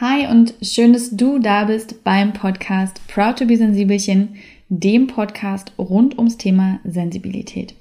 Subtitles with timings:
[0.00, 4.34] Hi und schön, dass du da bist beim Podcast Proud to be Sensibelchen,
[4.68, 7.76] dem Podcast rund ums Thema Sensibilität.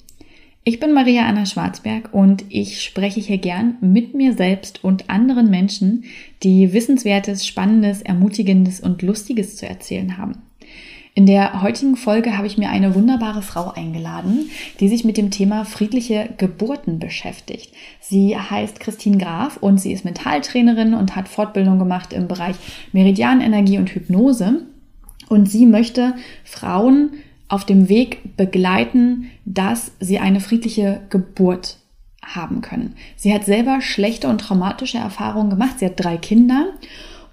[0.64, 5.50] Ich bin Maria Anna Schwarzberg und ich spreche hier gern mit mir selbst und anderen
[5.50, 6.04] Menschen,
[6.44, 10.34] die Wissenswertes, Spannendes, Ermutigendes und Lustiges zu erzählen haben.
[11.16, 15.30] In der heutigen Folge habe ich mir eine wunderbare Frau eingeladen, die sich mit dem
[15.30, 17.72] Thema friedliche Geburten beschäftigt.
[18.00, 22.56] Sie heißt Christine Graf und sie ist Mentaltrainerin und hat Fortbildung gemacht im Bereich
[22.94, 24.64] Meridianenergie und Hypnose.
[25.30, 27.12] Und sie möchte Frauen
[27.48, 31.78] auf dem Weg begleiten, dass sie eine friedliche Geburt
[32.24, 32.96] haben können.
[33.18, 35.78] Sie hat selber schlechte und traumatische Erfahrungen gemacht.
[35.78, 36.70] Sie hat drei Kinder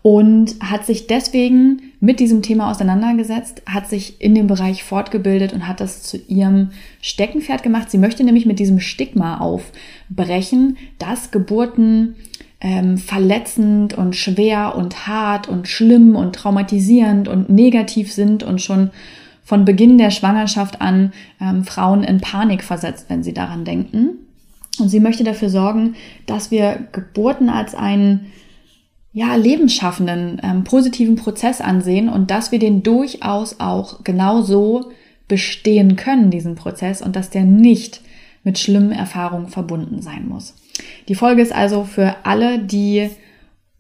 [0.03, 5.69] und hat sich deswegen mit diesem Thema auseinandergesetzt, hat sich in dem Bereich fortgebildet und
[5.69, 6.71] hat das zu ihrem
[7.03, 7.91] Steckenpferd gemacht.
[7.91, 12.17] Sie möchte nämlich mit diesem Stigma aufbrechen, dass Geburten
[12.63, 18.91] ähm, verletzend und schwer und hart und schlimm und traumatisierend und negativ sind und schon
[19.45, 24.19] von Beginn der Schwangerschaft an ähm, Frauen in Panik versetzt, wenn sie daran denken.
[24.79, 25.95] Und sie möchte dafür sorgen,
[26.25, 28.31] dass wir Geburten als einen
[29.13, 34.93] ja, lebensschaffenden, ähm, positiven Prozess ansehen und dass wir den durchaus auch genauso
[35.27, 38.03] bestehen können, diesen Prozess, und dass der nicht
[38.45, 40.55] mit schlimmen Erfahrungen verbunden sein muss.
[41.09, 43.11] Die Folge ist also für alle, die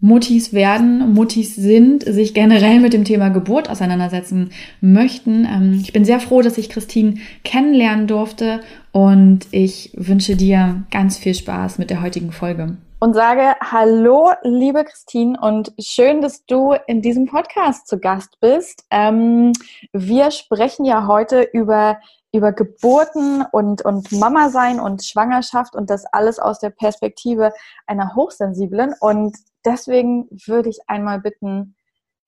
[0.01, 5.45] Muttis werden, Muttis sind, sich generell mit dem Thema Geburt auseinandersetzen möchten.
[5.45, 8.61] Ähm, ich bin sehr froh, dass ich Christine kennenlernen durfte
[8.92, 14.84] und ich wünsche dir ganz viel Spaß mit der heutigen Folge und sage Hallo, liebe
[14.84, 18.84] Christine, und schön, dass du in diesem Podcast zu Gast bist.
[18.91, 19.53] Ähm,
[19.95, 21.98] wir sprechen ja heute über,
[22.31, 27.55] über Geburten und, und Mama sein und Schwangerschaft und das alles aus der Perspektive
[27.87, 28.95] einer Hochsensiblen.
[29.01, 31.77] Und deswegen würde ich einmal bitten,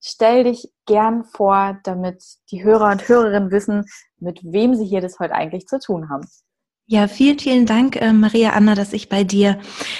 [0.01, 3.85] stell dich gern vor, damit die Hörer und Hörerinnen wissen,
[4.17, 6.27] mit wem sie hier das heute eigentlich zu tun haben.
[6.93, 9.57] Ja, vielen, vielen Dank, äh, Maria Anna, dass ich bei dir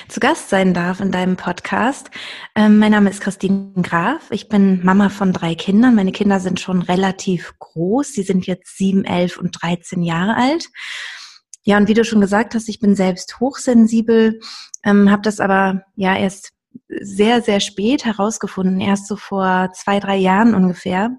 [0.10, 2.12] zu Gast sein darf in deinem Podcast.
[2.54, 4.30] Ähm, mein Name ist Christine Graf.
[4.30, 5.96] Ich bin Mama von drei Kindern.
[5.96, 8.14] Meine Kinder sind schon relativ groß.
[8.14, 10.70] Sie sind jetzt sieben, elf und dreizehn Jahre alt.
[11.64, 14.40] Ja, und wie du schon gesagt hast, ich bin selbst hochsensibel,
[14.84, 16.52] ähm, habe das aber ja erst
[17.02, 21.10] sehr, sehr spät herausgefunden, erst so vor zwei, drei Jahren ungefähr.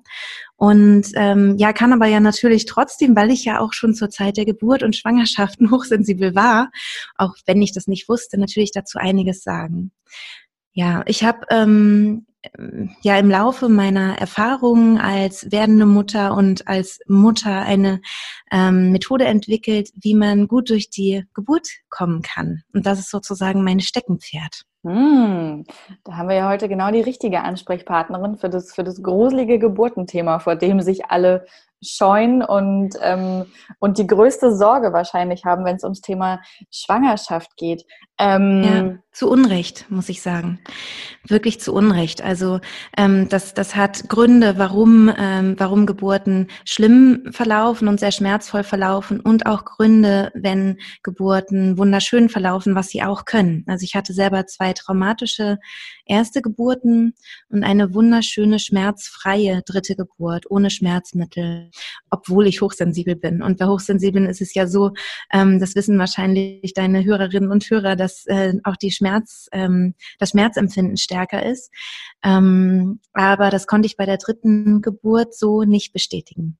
[0.56, 4.36] Und ähm, ja, kann aber ja natürlich trotzdem, weil ich ja auch schon zur Zeit
[4.36, 6.70] der Geburt und Schwangerschaften hochsensibel war,
[7.16, 9.90] auch wenn ich das nicht wusste, natürlich dazu einiges sagen.
[10.72, 12.26] Ja, ich habe ähm,
[13.02, 18.00] ja im Laufe meiner Erfahrungen als werdende Mutter und als Mutter eine
[18.50, 22.62] ähm, Methode entwickelt, wie man gut durch die Geburt kommen kann.
[22.72, 24.64] Und das ist sozusagen mein Steckenpferd.
[24.84, 25.64] Hm,
[26.04, 30.40] da haben wir ja heute genau die richtige Ansprechpartnerin für das, für das gruselige Geburtenthema,
[30.40, 31.46] vor dem sich alle
[31.82, 33.46] scheuen und, ähm,
[33.78, 36.40] und die größte Sorge wahrscheinlich haben, wenn es ums Thema
[36.70, 37.84] Schwangerschaft geht.
[38.18, 40.60] Ähm, ja, zu Unrecht, muss ich sagen.
[41.26, 42.22] Wirklich zu Unrecht.
[42.22, 42.60] Also
[42.96, 49.20] ähm, das, das hat Gründe, warum, ähm, warum Geburten schlimm verlaufen und sehr schmerzvoll verlaufen
[49.20, 53.64] und auch Gründe, wenn Geburten wunderschön verlaufen, was sie auch können.
[53.66, 55.58] Also ich hatte selber zwei traumatische
[56.06, 57.14] erste Geburten
[57.48, 61.70] und eine wunderschöne schmerzfreie dritte Geburt ohne Schmerzmittel,
[62.10, 63.42] obwohl ich hochsensibel bin.
[63.42, 64.92] Und bei Hochsensiblen ist es ja so,
[65.32, 70.30] ähm, das wissen wahrscheinlich deine Hörerinnen und Hörer, dass äh, auch die Schmerz, ähm, das
[70.30, 71.70] Schmerzempfinden stärker ist.
[72.22, 76.58] Ähm, aber das konnte ich bei der dritten Geburt so nicht bestätigen.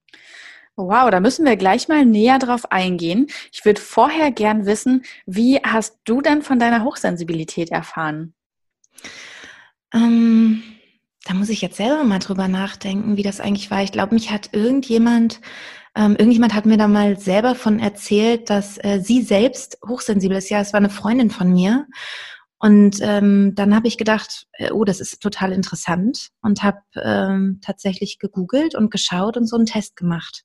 [0.77, 3.27] Wow, da müssen wir gleich mal näher drauf eingehen.
[3.53, 8.33] Ich würde vorher gern wissen, wie hast du denn von deiner Hochsensibilität erfahren?
[9.93, 10.63] Ähm,
[11.25, 13.83] da muss ich jetzt selber mal drüber nachdenken, wie das eigentlich war.
[13.83, 15.41] Ich glaube, mich hat irgendjemand,
[15.95, 20.49] ähm, irgendjemand hat mir da mal selber von erzählt, dass äh, sie selbst hochsensibel ist.
[20.49, 21.87] Ja, es war eine Freundin von mir.
[22.59, 27.59] Und ähm, dann habe ich gedacht, äh, oh, das ist total interessant und habe ähm,
[27.63, 30.43] tatsächlich gegoogelt und geschaut und so einen Test gemacht.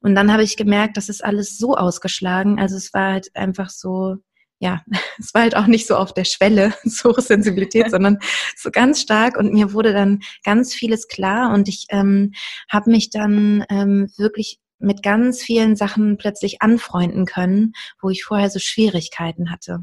[0.00, 2.58] Und dann habe ich gemerkt, das ist alles so ausgeschlagen.
[2.58, 4.16] Also es war halt einfach so,
[4.58, 4.82] ja,
[5.18, 8.18] es war halt auch nicht so auf der Schwelle, so Sensibilität, sondern
[8.56, 12.32] so ganz stark und mir wurde dann ganz vieles klar und ich ähm,
[12.70, 18.48] habe mich dann ähm, wirklich mit ganz vielen Sachen plötzlich anfreunden können, wo ich vorher
[18.48, 19.80] so Schwierigkeiten hatte.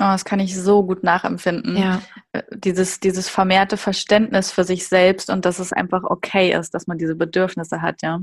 [0.00, 1.76] Oh, das kann ich so gut nachempfinden.
[1.76, 2.02] Ja.
[2.32, 6.88] Äh, dieses, dieses vermehrte Verständnis für sich selbst und dass es einfach okay ist, dass
[6.88, 8.18] man diese Bedürfnisse hat, ja.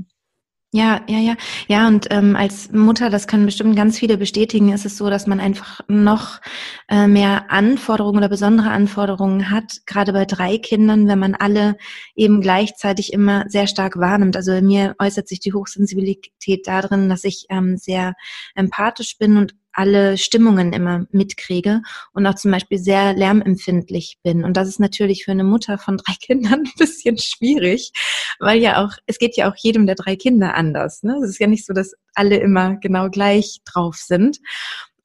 [0.72, 1.34] Ja, ja, ja.
[1.66, 5.26] Ja, und ähm, als Mutter, das können bestimmt ganz viele bestätigen, ist es so, dass
[5.26, 6.40] man einfach noch
[6.88, 11.76] äh, mehr Anforderungen oder besondere Anforderungen hat, gerade bei drei Kindern, wenn man alle
[12.14, 14.36] eben gleichzeitig immer sehr stark wahrnimmt.
[14.36, 18.14] Also bei mir äußert sich die Hochsensibilität darin, dass ich ähm, sehr
[18.54, 21.82] empathisch bin und alle Stimmungen immer mitkriege
[22.12, 24.44] und auch zum Beispiel sehr lärmempfindlich bin.
[24.44, 27.92] Und das ist natürlich für eine Mutter von drei Kindern ein bisschen schwierig,
[28.38, 31.02] weil ja auch, es geht ja auch jedem der drei Kinder anders.
[31.02, 31.16] Ne?
[31.22, 34.38] Es ist ja nicht so, dass alle immer genau gleich drauf sind.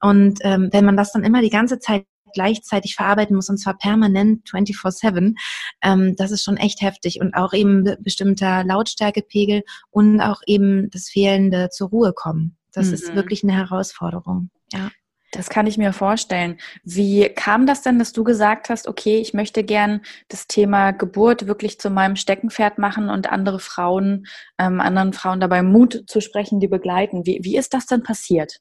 [0.00, 2.04] Und ähm, wenn man das dann immer die ganze Zeit
[2.34, 5.34] gleichzeitig verarbeiten muss und zwar permanent 24/7,
[5.82, 11.08] ähm, das ist schon echt heftig und auch eben bestimmter Lautstärkepegel und auch eben das
[11.08, 12.56] fehlende zur Ruhe kommen.
[12.72, 12.94] Das mhm.
[12.94, 14.50] ist wirklich eine Herausforderung.
[14.76, 14.90] Ja.
[15.32, 16.58] Das kann ich mir vorstellen.
[16.84, 21.46] Wie kam das denn, dass du gesagt hast, okay, ich möchte gern das Thema Geburt
[21.46, 24.26] wirklich zu meinem Steckenpferd machen und andere Frauen,
[24.58, 27.26] ähm, anderen Frauen dabei Mut zu sprechen, die begleiten?
[27.26, 28.60] Wie, wie ist das denn passiert?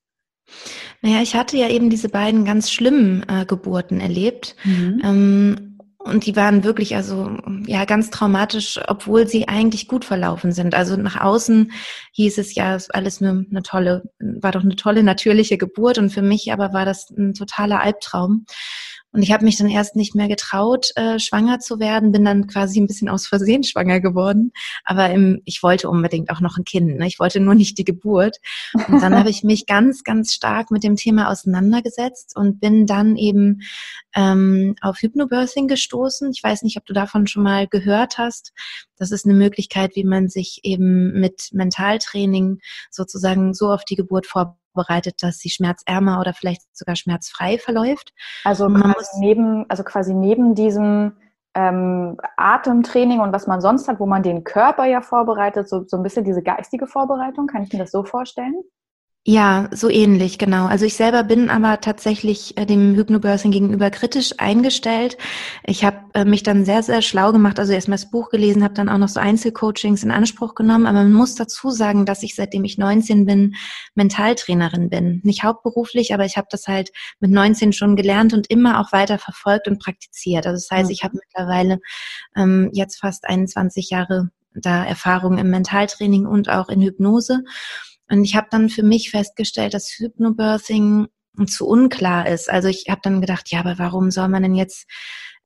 [1.01, 4.55] Naja, ich hatte ja eben diese beiden ganz schlimmen äh, Geburten erlebt.
[4.63, 5.01] Mhm.
[5.03, 5.74] Ähm,
[6.05, 7.35] und die waren wirklich also
[7.65, 10.75] ja ganz traumatisch, obwohl sie eigentlich gut verlaufen sind.
[10.75, 11.71] Also nach außen
[12.11, 16.21] hieß es ja alles nur eine tolle, war doch eine tolle natürliche Geburt und für
[16.21, 18.45] mich aber war das ein totaler Albtraum.
[19.15, 22.47] Und ich habe mich dann erst nicht mehr getraut, äh, schwanger zu werden, bin dann
[22.47, 24.51] quasi ein bisschen aus Versehen schwanger geworden.
[24.83, 26.97] Aber im, ich wollte unbedingt auch noch ein Kind.
[26.97, 27.07] Ne?
[27.07, 28.41] Ich wollte nur nicht die Geburt.
[28.73, 33.15] Und dann habe ich mich ganz, ganz stark mit dem Thema auseinandergesetzt und bin dann
[33.15, 33.61] eben
[34.15, 36.29] ähm, auf Hypnobirthing gestoßen.
[36.31, 38.51] Ich weiß nicht, ob du davon schon mal gehört hast.
[38.97, 42.59] Das ist eine Möglichkeit, wie man sich eben mit Mentaltraining
[42.91, 48.13] sozusagen so auf die Geburt vorbereitet vorbereitet, dass sie schmerzärmer oder vielleicht sogar schmerzfrei verläuft.
[48.43, 51.13] Also quasi neben, also quasi neben diesem
[51.55, 55.97] ähm, Atemtraining und was man sonst hat, wo man den Körper ja vorbereitet, so, so
[55.97, 58.55] ein bisschen diese geistige Vorbereitung, kann ich mir das so vorstellen?
[59.27, 60.67] Ja, so ähnlich, genau.
[60.67, 65.17] Also ich selber bin aber tatsächlich äh, dem Hypnobirthing gegenüber kritisch eingestellt.
[65.63, 68.75] Ich habe äh, mich dann sehr, sehr schlau gemacht, also erstmal das Buch gelesen, habe
[68.75, 70.85] dann auch noch so Einzelcoachings in Anspruch genommen.
[70.85, 73.55] Aber man muss dazu sagen, dass ich seitdem ich 19 bin,
[73.95, 75.21] Mentaltrainerin bin.
[75.23, 79.17] Nicht hauptberuflich, aber ich habe das halt mit 19 schon gelernt und immer auch weiter
[79.17, 80.45] verfolgt und praktiziert.
[80.45, 80.93] Also das heißt, mhm.
[80.93, 81.79] ich habe mittlerweile
[82.35, 87.41] ähm, jetzt fast 21 Jahre da Erfahrung im Mentaltraining und auch in Hypnose.
[88.09, 91.07] Und ich habe dann für mich festgestellt, dass Hypnobirthing
[91.47, 92.49] zu unklar ist.
[92.49, 94.87] Also ich habe dann gedacht, ja, aber warum soll man denn jetzt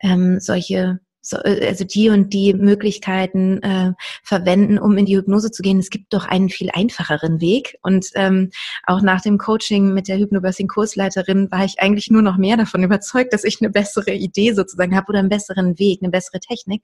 [0.01, 5.51] ähm, solche so, äh, also die und die Möglichkeiten äh, verwenden, um in die Hypnose
[5.51, 5.79] zu gehen.
[5.79, 7.77] Es gibt doch einen viel einfacheren Weg.
[7.81, 8.51] Und ähm,
[8.85, 13.33] auch nach dem Coaching mit der Hypnobirthing-Kursleiterin war ich eigentlich nur noch mehr davon überzeugt,
[13.33, 16.83] dass ich eine bessere Idee sozusagen habe oder einen besseren Weg, eine bessere Technik.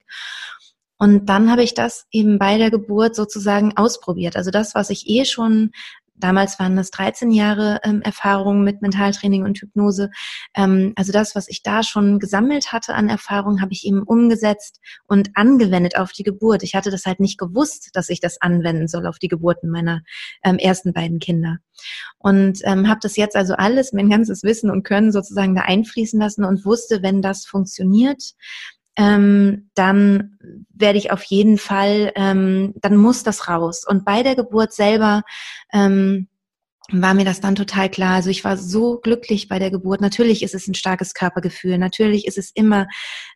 [0.98, 4.36] Und dann habe ich das eben bei der Geburt sozusagen ausprobiert.
[4.36, 5.72] Also das, was ich eh schon
[6.18, 10.10] Damals waren das 13 Jahre ähm, Erfahrung mit Mentaltraining und Hypnose.
[10.54, 14.80] Ähm, also das, was ich da schon gesammelt hatte an Erfahrung, habe ich eben umgesetzt
[15.06, 16.62] und angewendet auf die Geburt.
[16.62, 20.02] Ich hatte das halt nicht gewusst, dass ich das anwenden soll auf die Geburten meiner
[20.42, 21.58] ähm, ersten beiden Kinder.
[22.18, 26.18] Und ähm, habe das jetzt also alles, mein ganzes Wissen und Können sozusagen da einfließen
[26.18, 28.32] lassen und wusste, wenn das funktioniert,
[28.96, 30.38] ähm, dann
[30.70, 33.84] werde ich auf jeden Fall, ähm, dann muss das raus.
[33.86, 35.22] Und bei der Geburt selber
[35.72, 36.28] ähm,
[36.92, 38.14] war mir das dann total klar.
[38.14, 40.00] Also ich war so glücklich bei der Geburt.
[40.00, 41.78] Natürlich ist es ein starkes Körpergefühl.
[41.78, 42.86] Natürlich ist es immer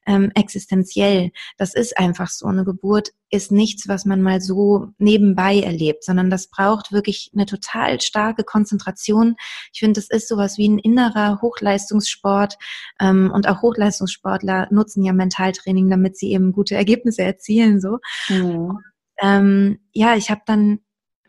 [0.06, 1.31] ähm, existenziell.
[1.58, 2.47] Das ist einfach so.
[2.47, 7.46] Eine Geburt ist nichts, was man mal so nebenbei erlebt, sondern das braucht wirklich eine
[7.46, 9.36] total starke Konzentration.
[9.72, 12.56] Ich finde, das ist sowas wie ein innerer Hochleistungssport.
[13.01, 17.81] Ähm, und auch Hochleistungssportler nutzen ja Mentaltraining, damit sie eben gute Ergebnisse erzielen.
[17.81, 17.98] So.
[18.29, 18.79] Mhm.
[19.20, 20.81] Ähm, ja, ich habe dann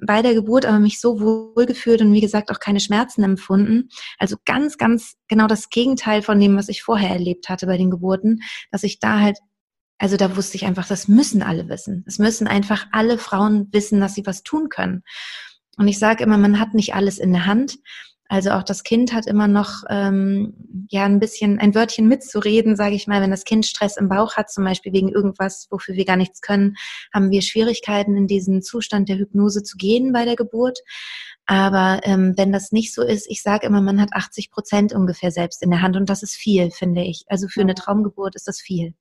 [0.06, 3.90] bei der Geburt aber mich so wohl gefühlt und wie gesagt auch keine Schmerzen empfunden.
[4.18, 7.92] Also ganz, ganz genau das Gegenteil von dem, was ich vorher erlebt hatte bei den
[7.92, 8.42] Geburten,
[8.72, 9.38] dass ich da halt,
[10.00, 12.04] also da wusste ich einfach, das müssen alle wissen.
[12.08, 15.04] Es müssen einfach alle Frauen wissen, dass sie was tun können.
[15.78, 17.78] Und ich sage immer, man hat nicht alles in der Hand.
[18.32, 20.54] Also auch das Kind hat immer noch ähm,
[20.90, 23.22] ja ein bisschen ein Wörtchen mitzureden, sage ich mal.
[23.22, 26.40] Wenn das Kind Stress im Bauch hat, zum Beispiel wegen irgendwas, wofür wir gar nichts
[26.40, 26.78] können,
[27.14, 30.80] haben wir Schwierigkeiten, in diesen Zustand der Hypnose zu gehen bei der Geburt.
[31.46, 35.32] Aber ähm, wenn das nicht so ist, ich sage immer, man hat 80 Prozent ungefähr
[35.32, 37.26] selbst in der Hand und das ist viel, finde ich.
[37.28, 38.94] Also für eine Traumgeburt ist das viel.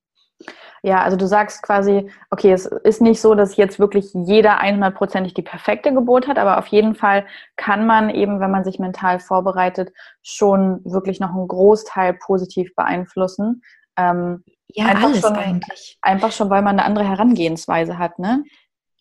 [0.83, 5.33] Ja, also du sagst quasi, okay, es ist nicht so, dass jetzt wirklich jeder 100%ig
[5.33, 9.19] die perfekte Geburt hat, aber auf jeden Fall kann man eben, wenn man sich mental
[9.19, 9.91] vorbereitet,
[10.23, 13.61] schon wirklich noch einen Großteil positiv beeinflussen.
[13.97, 14.43] Ähm,
[14.73, 15.97] ja, alles schon, eigentlich.
[16.01, 18.43] Einfach schon, weil man eine andere Herangehensweise hat, ne?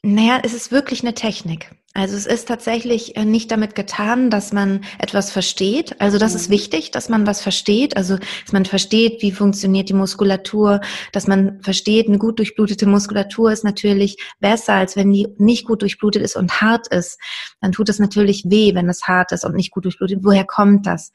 [0.02, 1.70] Naja, es ist wirklich eine Technik.
[1.92, 6.00] Also es ist tatsächlich äh, nicht damit getan, dass man etwas versteht.
[6.00, 6.36] Also das mhm.
[6.36, 7.96] ist wichtig, dass man was versteht.
[7.96, 10.80] Also dass man versteht, wie funktioniert die Muskulatur,
[11.12, 15.82] dass man versteht, eine gut durchblutete Muskulatur ist natürlich besser, als wenn die nicht gut
[15.82, 17.18] durchblutet ist und hart ist.
[17.60, 20.20] Dann tut es natürlich weh, wenn es hart ist und nicht gut durchblutet.
[20.22, 21.10] Woher kommt das?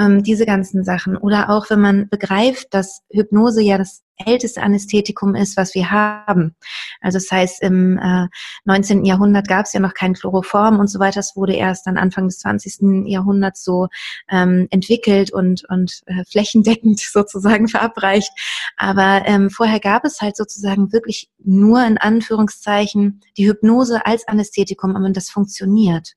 [0.00, 1.16] ähm, diese ganzen Sachen.
[1.16, 6.54] Oder auch wenn man begreift, dass Hypnose ja das älteste Anästhetikum ist, was wir haben.
[7.00, 8.28] Also das heißt, im äh,
[8.64, 9.04] 19.
[9.04, 11.20] Jahrhundert gab es ja noch kein Chloroform und so weiter.
[11.20, 13.06] Es wurde erst dann Anfang des 20.
[13.08, 13.88] Jahrhunderts so
[14.30, 18.30] ähm, entwickelt und, und äh, flächendeckend sozusagen verabreicht.
[18.76, 24.96] Aber ähm, vorher gab es halt sozusagen wirklich nur in Anführungszeichen die Hypnose als Anästhetikum,
[24.96, 26.14] aber das funktioniert.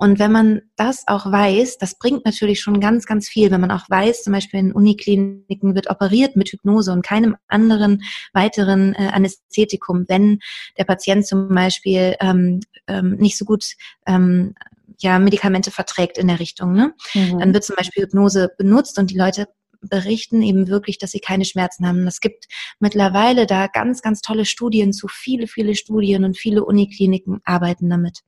[0.00, 3.70] Und wenn man das auch weiß, das bringt natürlich schon ganz, ganz viel, wenn man
[3.70, 8.02] auch weiß, zum Beispiel in Unikliniken wird operiert mit Hypnose und keinem anderen
[8.32, 10.38] weiteren äh, Anästhetikum, wenn
[10.78, 13.74] der Patient zum Beispiel ähm, ähm, nicht so gut
[14.06, 14.54] ähm,
[15.00, 16.72] ja, Medikamente verträgt in der Richtung.
[16.72, 16.94] Ne?
[17.12, 17.38] Mhm.
[17.38, 19.48] Dann wird zum Beispiel Hypnose benutzt und die Leute
[19.82, 22.06] berichten eben wirklich, dass sie keine Schmerzen haben.
[22.06, 22.46] Es gibt
[22.78, 28.20] mittlerweile da ganz, ganz tolle Studien zu, viele, viele Studien und viele Unikliniken arbeiten damit.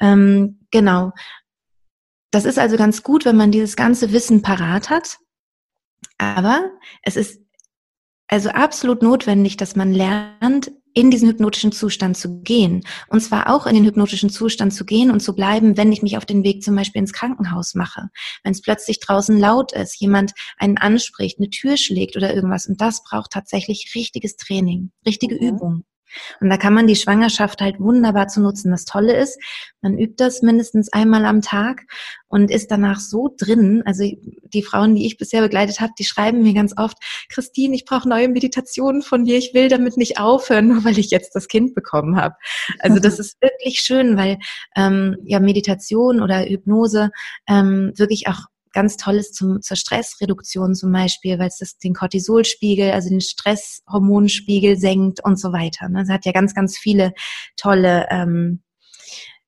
[0.00, 1.12] Ähm, genau.
[2.30, 5.18] Das ist also ganz gut, wenn man dieses ganze Wissen parat hat.
[6.18, 6.70] Aber
[7.02, 7.40] es ist
[8.28, 12.82] also absolut notwendig, dass man lernt, in diesen hypnotischen Zustand zu gehen.
[13.08, 16.16] Und zwar auch in den hypnotischen Zustand zu gehen und zu bleiben, wenn ich mich
[16.16, 18.08] auf den Weg zum Beispiel ins Krankenhaus mache.
[18.42, 22.66] Wenn es plötzlich draußen laut ist, jemand einen anspricht, eine Tür schlägt oder irgendwas.
[22.66, 25.48] Und das braucht tatsächlich richtiges Training, richtige mhm.
[25.48, 25.84] Übung.
[26.40, 28.70] Und da kann man die Schwangerschaft halt wunderbar zu nutzen.
[28.70, 29.38] Das Tolle ist,
[29.82, 31.82] man übt das mindestens einmal am Tag
[32.28, 33.82] und ist danach so drin.
[33.84, 34.04] Also
[34.52, 36.96] die Frauen, die ich bisher begleitet habe, die schreiben mir ganz oft,
[37.28, 39.36] Christine, ich brauche neue Meditationen von dir.
[39.36, 42.34] Ich will damit nicht aufhören, nur weil ich jetzt das Kind bekommen habe.
[42.78, 44.38] Also das ist wirklich schön, weil
[44.76, 47.10] ähm, ja Meditation oder Hypnose
[47.48, 52.92] ähm, wirklich auch ganz tolles zum, zur Stressreduktion zum Beispiel, weil es das den Cortisolspiegel,
[52.92, 55.88] also den Stresshormonspiegel senkt und so weiter.
[55.88, 56.02] Ne?
[56.02, 57.12] Es hat ja ganz, ganz viele
[57.56, 58.62] tolle ähm,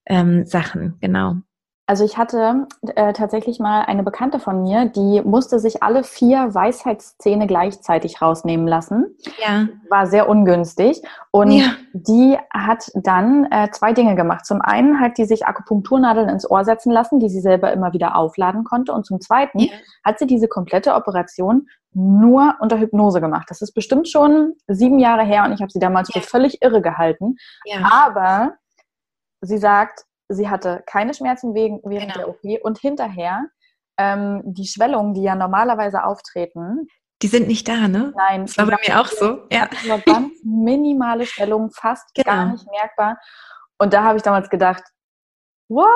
[0.07, 1.37] ähm, Sachen, genau.
[1.93, 6.55] Also ich hatte äh, tatsächlich mal eine Bekannte von mir, die musste sich alle vier
[6.55, 9.15] Weisheitszähne gleichzeitig rausnehmen lassen.
[9.37, 9.69] Ja.
[9.91, 11.03] War sehr ungünstig.
[11.33, 11.73] Und ja.
[11.93, 14.47] die hat dann äh, zwei Dinge gemacht.
[14.47, 18.17] Zum einen hat die sich Akupunkturnadeln ins Ohr setzen lassen, die sie selber immer wieder
[18.17, 18.95] aufladen konnte.
[18.95, 19.73] Und zum zweiten ja.
[20.03, 23.49] hat sie diese komplette Operation nur unter Hypnose gemacht.
[23.51, 26.81] Das ist bestimmt schon sieben Jahre her und ich habe sie damals für völlig irre
[26.81, 27.37] gehalten.
[27.83, 28.55] Aber
[29.43, 32.27] sie sagt, sie hatte keine Schmerzen wegen, während genau.
[32.43, 33.47] der OP und hinterher
[33.99, 36.87] ähm, die Schwellungen, die ja normalerweise auftreten.
[37.23, 38.13] Die sind nicht da, ne?
[38.17, 38.47] Nein.
[38.47, 39.47] Das war bei mir auch so.
[39.51, 39.69] Ja.
[40.05, 42.27] Ganz minimale Schwellungen, fast genau.
[42.27, 43.19] gar nicht merkbar.
[43.79, 44.83] Und da habe ich damals gedacht,
[45.69, 45.89] was?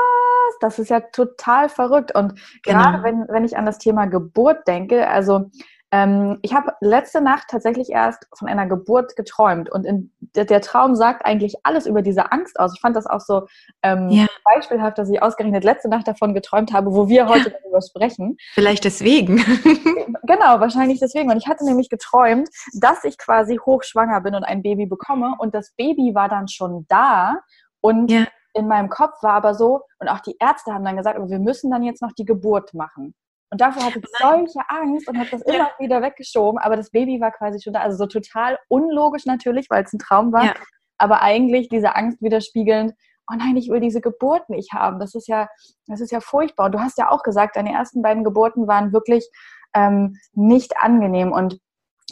[0.60, 2.14] Das ist ja total verrückt.
[2.14, 2.82] Und genau.
[2.82, 5.50] gerade wenn, wenn ich an das Thema Geburt denke, also
[5.92, 10.60] ähm, ich habe letzte Nacht tatsächlich erst von einer Geburt geträumt und in, der, der,
[10.60, 12.72] Traum sagt eigentlich alles über diese Angst aus.
[12.74, 13.46] Ich fand das auch so
[13.82, 14.26] ähm, ja.
[14.44, 17.56] beispielhaft, dass ich ausgerechnet letzte Nacht davon geträumt habe, wo wir heute ja.
[17.62, 18.36] darüber sprechen.
[18.54, 19.36] Vielleicht deswegen.
[20.24, 21.30] genau, wahrscheinlich deswegen.
[21.30, 25.54] Und ich hatte nämlich geträumt, dass ich quasi hochschwanger bin und ein Baby bekomme und
[25.54, 27.36] das Baby war dann schon da
[27.80, 28.26] und ja.
[28.54, 31.38] in meinem Kopf war aber so, und auch die Ärzte haben dann gesagt, aber wir
[31.38, 33.14] müssen dann jetzt noch die Geburt machen.
[33.50, 36.58] Und dafür hatte ich solche Angst und habe das immer wieder weggeschoben.
[36.58, 37.80] Aber das Baby war quasi schon da.
[37.80, 40.46] Also so total unlogisch natürlich, weil es ein Traum war.
[40.46, 40.54] Ja.
[40.98, 42.92] Aber eigentlich diese Angst widerspiegelnd,
[43.30, 44.98] oh nein, ich will diese Geburt nicht haben.
[44.98, 45.48] Das ist ja,
[45.86, 46.66] das ist ja furchtbar.
[46.66, 49.28] Und du hast ja auch gesagt, deine ersten beiden Geburten waren wirklich
[49.74, 51.32] ähm, nicht angenehm.
[51.32, 51.60] Und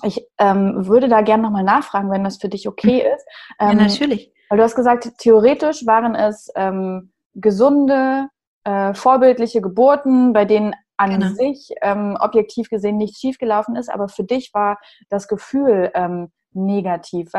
[0.02, 3.14] ich ähm, würde da gerne nochmal nachfragen, wenn das für dich okay mhm.
[3.14, 3.26] ist.
[3.58, 4.32] Ähm, ja, natürlich.
[4.48, 8.28] Weil du hast gesagt, theoretisch waren es ähm, gesunde,
[8.64, 11.34] äh, vorbildliche Geburten, bei denen an genau.
[11.34, 17.30] sich ähm, objektiv gesehen nichts schiefgelaufen ist, aber für dich war das Gefühl ähm, negativ.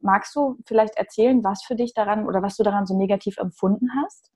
[0.00, 3.88] Magst du vielleicht erzählen, was für dich daran oder was du daran so negativ empfunden
[4.02, 4.30] hast?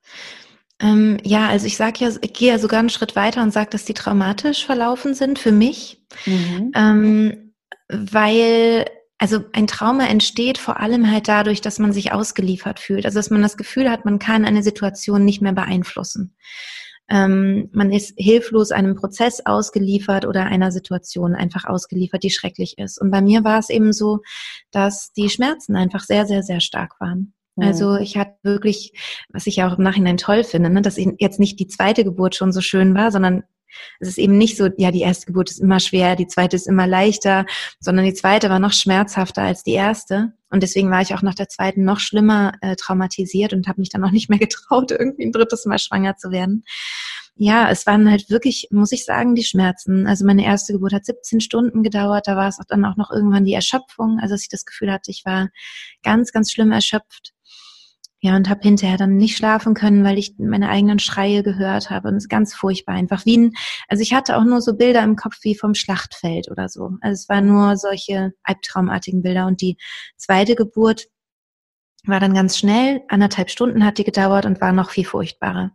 [0.80, 3.70] Ähm, ja, also ich sage ja, ich gehe ja sogar einen Schritt weiter und sage,
[3.70, 6.72] dass die traumatisch verlaufen sind für mich, mhm.
[6.74, 7.54] ähm,
[7.88, 8.84] weil
[9.18, 13.30] also ein Trauma entsteht vor allem halt dadurch, dass man sich ausgeliefert fühlt, also dass
[13.30, 16.36] man das Gefühl hat, man kann eine Situation nicht mehr beeinflussen.
[17.08, 23.00] Ähm, man ist hilflos einem Prozess ausgeliefert oder einer Situation einfach ausgeliefert, die schrecklich ist.
[23.00, 24.20] Und bei mir war es eben so,
[24.72, 27.32] dass die Schmerzen einfach sehr, sehr, sehr stark waren.
[27.58, 28.92] Also ich hatte wirklich,
[29.30, 32.34] was ich ja auch im Nachhinein toll finde, ne, dass jetzt nicht die zweite Geburt
[32.34, 33.44] schon so schön war, sondern
[34.00, 36.66] es ist eben nicht so, ja, die erste Geburt ist immer schwer, die zweite ist
[36.66, 37.46] immer leichter,
[37.80, 40.32] sondern die zweite war noch schmerzhafter als die erste.
[40.50, 43.90] Und deswegen war ich auch nach der zweiten noch schlimmer äh, traumatisiert und habe mich
[43.90, 46.64] dann auch nicht mehr getraut, irgendwie ein drittes Mal schwanger zu werden.
[47.38, 50.06] Ja, es waren halt wirklich, muss ich sagen, die Schmerzen.
[50.06, 53.10] Also meine erste Geburt hat 17 Stunden gedauert, da war es auch dann auch noch
[53.10, 55.50] irgendwann die Erschöpfung, also dass ich das Gefühl hatte, ich war
[56.02, 57.34] ganz, ganz schlimm erschöpft.
[58.26, 62.08] Ja, und habe hinterher dann nicht schlafen können, weil ich meine eigenen Schreie gehört habe.
[62.08, 63.24] Und es ist ganz furchtbar einfach.
[63.24, 63.52] Wie ein,
[63.86, 66.90] also ich hatte auch nur so Bilder im Kopf wie vom Schlachtfeld oder so.
[67.02, 69.46] Also es waren nur solche albtraumartigen Bilder.
[69.46, 69.76] Und die
[70.16, 71.06] zweite Geburt
[72.04, 75.70] war dann ganz schnell, anderthalb Stunden hat die gedauert und war noch viel furchtbarer.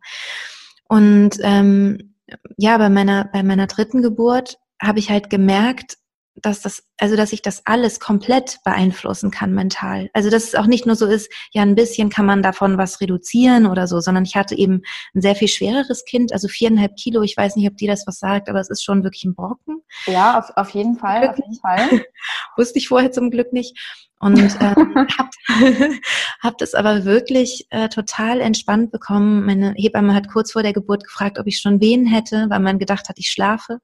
[0.89, 2.17] Und ähm,
[2.58, 6.00] ja, bei meiner, bei meiner dritten Geburt habe ich halt gemerkt,
[6.36, 10.10] dass das, also dass ich das alles komplett beeinflussen kann mental.
[10.14, 13.02] Also dass es auch nicht nur so ist, ja, ein bisschen kann man davon was
[13.02, 14.82] reduzieren oder so, sondern ich hatte eben
[15.14, 17.22] ein sehr viel schwereres Kind, also viereinhalb Kilo.
[17.22, 19.82] Ich weiß nicht, ob die das was sagt, aber es ist schon wirklich ein Brocken.
[20.06, 22.06] Ja, auf, auf jeden Fall, auf jeden Fall.
[22.58, 23.78] Wusste ich vorher zum Glück nicht.
[24.22, 25.30] Und ähm, habe
[26.42, 29.46] hab das aber wirklich äh, total entspannt bekommen.
[29.46, 32.80] Meine Hebamme hat kurz vor der Geburt gefragt, ob ich schon Wehen hätte, weil man
[32.80, 33.80] gedacht hat, ich schlafe.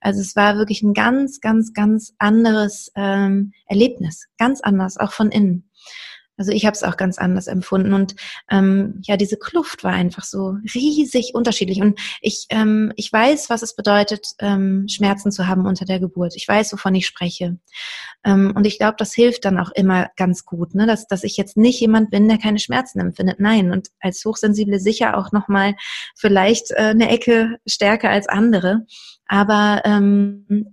[0.00, 5.30] Also es war wirklich ein ganz, ganz, ganz anderes ähm, Erlebnis, ganz anders, auch von
[5.30, 5.68] innen.
[6.38, 8.14] Also ich habe es auch ganz anders empfunden und
[8.50, 13.62] ähm, ja, diese Kluft war einfach so riesig unterschiedlich und ich ähm, ich weiß, was
[13.62, 16.34] es bedeutet, ähm, Schmerzen zu haben unter der Geburt.
[16.34, 17.58] Ich weiß, wovon ich spreche
[18.24, 21.36] ähm, und ich glaube, das hilft dann auch immer ganz gut, ne, dass dass ich
[21.36, 23.38] jetzt nicht jemand bin, der keine Schmerzen empfindet.
[23.38, 25.74] Nein und als Hochsensible sicher auch noch mal
[26.16, 28.86] vielleicht äh, eine Ecke stärker als andere,
[29.26, 30.72] aber ähm,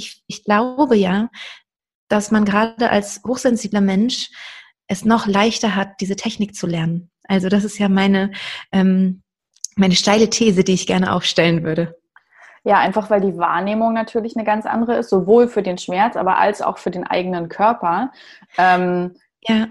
[0.00, 1.30] ich, ich glaube ja,
[2.10, 4.30] dass man gerade als hochsensibler Mensch
[4.86, 7.10] es noch leichter hat, diese Technik zu lernen.
[7.26, 8.32] Also das ist ja meine,
[8.72, 9.22] ähm,
[9.76, 11.96] meine steile These, die ich gerne aufstellen würde.
[12.64, 16.36] Ja, einfach weil die Wahrnehmung natürlich eine ganz andere ist, sowohl für den Schmerz, aber
[16.36, 18.10] als auch für den eigenen Körper.
[18.58, 19.68] Ähm, ja.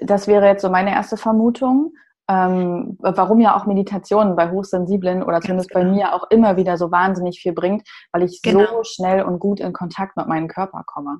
[0.00, 1.92] Das wäre jetzt so meine erste Vermutung.
[2.28, 5.84] Ähm, warum ja auch Meditation bei Hochsensiblen oder zumindest genau.
[5.84, 8.64] bei mir auch immer wieder so wahnsinnig viel bringt, weil ich genau.
[8.66, 11.18] so schnell und gut in Kontakt mit meinem Körper komme.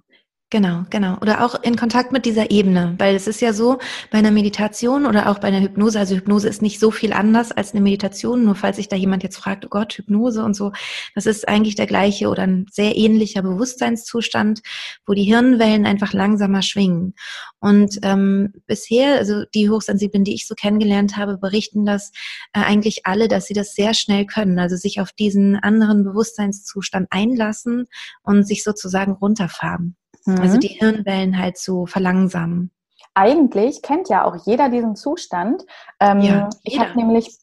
[0.53, 1.17] Genau, genau.
[1.23, 3.79] Oder auch in Kontakt mit dieser Ebene, weil es ist ja so,
[4.11, 7.53] bei einer Meditation oder auch bei einer Hypnose, also Hypnose ist nicht so viel anders
[7.53, 10.73] als eine Meditation, nur falls sich da jemand jetzt fragt, oh Gott, Hypnose und so,
[11.15, 14.61] das ist eigentlich der gleiche oder ein sehr ähnlicher Bewusstseinszustand,
[15.07, 17.15] wo die Hirnwellen einfach langsamer schwingen.
[17.59, 22.13] Und ähm, bisher, also die Hochsensiblen, die ich so kennengelernt habe, berichten das
[22.53, 27.07] äh, eigentlich alle, dass sie das sehr schnell können, also sich auf diesen anderen Bewusstseinszustand
[27.09, 27.87] einlassen
[28.23, 29.97] und sich sozusagen runterfahren.
[30.27, 30.45] Also mhm.
[30.45, 32.71] Also die Hirnwellen halt zu verlangsamen.
[33.15, 35.65] Eigentlich kennt ja auch jeder diesen Zustand.
[36.01, 37.39] Ähm, ja, ich habe nämlich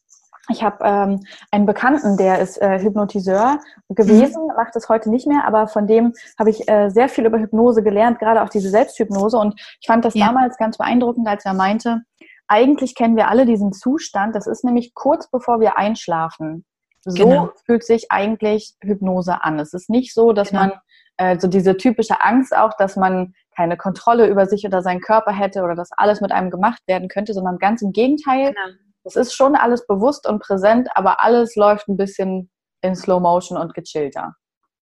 [0.50, 4.56] ich habe ähm, einen Bekannten, der ist äh, Hypnotiseur gewesen, mhm.
[4.56, 7.82] macht es heute nicht mehr, aber von dem habe ich äh, sehr viel über Hypnose
[7.82, 9.38] gelernt, gerade auch diese Selbsthypnose.
[9.38, 10.26] Und ich fand das ja.
[10.26, 12.02] damals ganz beeindruckend, als er meinte,
[12.48, 14.34] eigentlich kennen wir alle diesen Zustand.
[14.34, 16.64] Das ist nämlich kurz bevor wir einschlafen.
[17.02, 17.50] So genau.
[17.64, 19.58] fühlt sich eigentlich Hypnose an.
[19.58, 20.62] Es ist nicht so, dass genau.
[20.62, 20.72] man
[21.20, 25.32] äh, so diese typische Angst auch, dass man keine Kontrolle über sich oder seinen Körper
[25.32, 28.54] hätte oder dass alles mit einem gemacht werden könnte, sondern ganz im Gegenteil.
[28.54, 28.76] Genau.
[29.04, 33.58] Es ist schon alles bewusst und präsent, aber alles läuft ein bisschen in Slow Motion
[33.58, 34.34] und gechillter.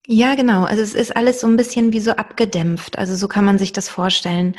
[0.07, 0.63] Ja, genau.
[0.63, 2.97] Also es ist alles so ein bisschen wie so abgedämpft.
[2.97, 4.55] Also so kann man sich das vorstellen.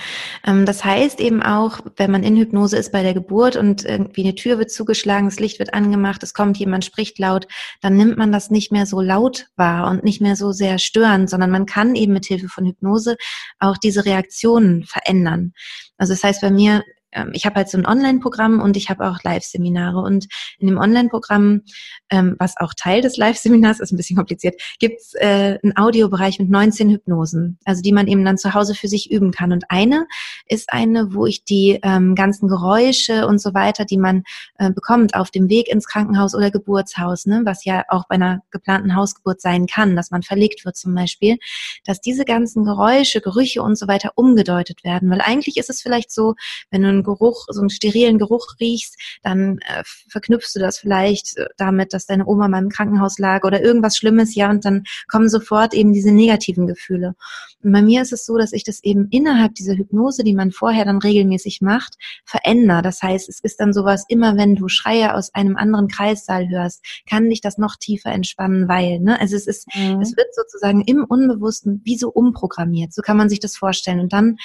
[0.47, 4.23] Ähm, das heißt eben auch, wenn man in Hypnose ist bei der Geburt und irgendwie
[4.23, 7.49] eine Tür wird zugeschlagen, das Licht wird angemacht, es kommt jemand, spricht laut,
[7.81, 11.29] dann nimmt man das nicht mehr so laut wahr und nicht mehr so sehr störend,
[11.29, 13.17] sondern man kann eben mit Hilfe von Hypnose
[13.59, 15.55] auch diese Reaktionen verändern.
[15.99, 16.85] Also das heißt, bei mir
[17.33, 20.01] ich habe halt so ein Online-Programm und ich habe auch Live-Seminare.
[20.01, 20.27] Und
[20.59, 21.63] in dem Online-Programm,
[22.11, 26.51] ähm, was auch Teil des Live-Seminars ist, ein bisschen kompliziert, gibt's äh, einen Audiobereich mit
[26.51, 29.53] 19 Hypnosen, also die man eben dann zu Hause für sich üben kann.
[29.53, 30.07] Und eine
[30.47, 34.25] ist eine, wo ich die ähm, ganzen Geräusche und so weiter, die man
[34.59, 38.43] äh, bekommt auf dem Weg ins Krankenhaus oder Geburtshaus, ne, was ja auch bei einer
[38.51, 41.39] geplanten Hausgeburt sein kann, dass man verlegt wird zum Beispiel,
[41.85, 45.11] dass diese ganzen Geräusche, Gerüche und so weiter umgedeutet werden.
[45.11, 46.35] Weil eigentlich ist es vielleicht so,
[46.71, 51.37] wenn du ein Geruch, so einen sterilen Geruch riechst, dann äh, verknüpfst du das vielleicht
[51.37, 54.85] äh, damit, dass deine Oma mal im Krankenhaus lag oder irgendwas Schlimmes, ja, und dann
[55.09, 57.15] kommen sofort eben diese negativen Gefühle.
[57.63, 60.85] Bei mir ist es so, dass ich das eben innerhalb dieser Hypnose, die man vorher
[60.85, 61.95] dann regelmäßig macht,
[62.25, 62.83] verändere.
[62.83, 66.85] Das heißt, es ist dann sowas, immer wenn du Schreie aus einem anderen Kreissaal hörst,
[67.09, 70.01] kann dich das noch tiefer entspannen, weil, ne, also es ist, mhm.
[70.01, 72.93] es wird sozusagen im Unbewussten wie so umprogrammiert.
[72.93, 74.01] So kann man sich das vorstellen.
[74.01, 74.37] Und dann,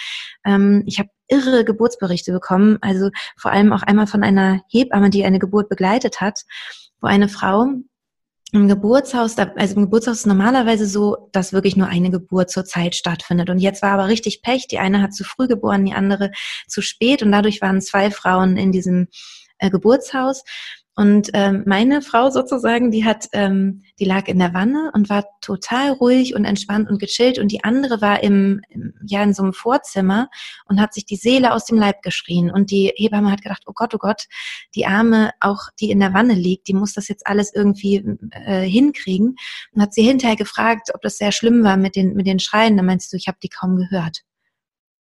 [0.45, 5.25] ähm, ich habe irre Geburtsberichte bekommen, also vor allem auch einmal von einer Hebamme, die
[5.25, 6.45] eine Geburt begleitet hat,
[7.01, 7.67] wo eine Frau
[8.53, 12.95] im Geburtshaus, also im Geburtshaus ist normalerweise so, dass wirklich nur eine Geburt zur Zeit
[12.95, 13.49] stattfindet.
[13.49, 14.67] Und jetzt war aber richtig Pech.
[14.67, 16.31] Die eine hat zu früh geboren, die andere
[16.67, 17.21] zu spät.
[17.23, 19.07] Und dadurch waren zwei Frauen in diesem
[19.57, 20.43] äh, Geburtshaus.
[20.99, 25.25] Und ähm, meine Frau sozusagen, die hat, ähm, die lag in der Wanne und war
[25.41, 27.37] total ruhig und entspannt und gechillt.
[27.37, 30.27] Und die andere war im, im ja in so einem Vorzimmer
[30.65, 32.49] und hat sich die Seele aus dem Leib geschrien.
[32.49, 34.23] Und die Hebamme hat gedacht, oh Gott, oh Gott,
[34.73, 38.63] die Arme, auch die in der Wanne liegt, die muss das jetzt alles irgendwie äh,
[38.63, 39.35] hinkriegen.
[39.73, 42.75] Und hat sie hinterher gefragt, ob das sehr schlimm war mit den mit den Schreien.
[42.75, 44.23] Da meinst du, ich habe die kaum gehört.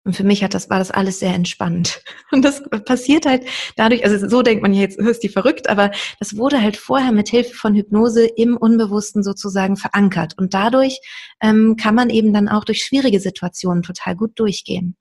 [0.06, 2.02] Und für mich hat das, war das alles sehr entspannt.
[2.32, 6.38] Und das passiert halt dadurch, also so denkt man jetzt, ist die verrückt, aber das
[6.38, 10.36] wurde halt vorher mit Hilfe von Hypnose im Unbewussten sozusagen verankert.
[10.38, 11.00] Und dadurch
[11.42, 14.96] ähm, kann man eben dann auch durch schwierige Situationen total gut durchgehen.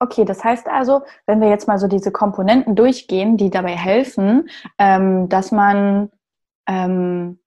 [0.00, 4.48] Okay, das heißt also, wenn wir jetzt mal so diese Komponenten durchgehen, die dabei helfen,
[4.78, 6.10] ähm, dass man
[6.68, 7.38] ähm,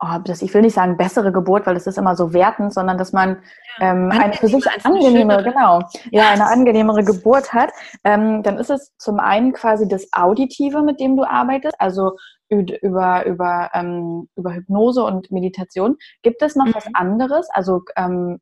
[0.00, 2.98] oh, das, ich will nicht sagen bessere Geburt, weil das ist immer so wertend, sondern
[2.98, 3.38] dass man
[3.80, 5.80] ähm, eine für sich angenehme, genau,
[6.10, 7.70] ja, eine angenehmere Geburt hat,
[8.04, 12.16] ähm, dann ist es zum einen quasi das Auditive, mit dem du arbeitest, also
[12.48, 15.96] über, über, ähm, über Hypnose und Meditation.
[16.22, 16.74] Gibt es noch mhm.
[16.74, 17.48] was anderes?
[17.50, 18.40] Also ähm,